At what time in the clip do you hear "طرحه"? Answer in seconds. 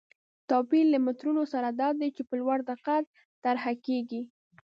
3.43-3.73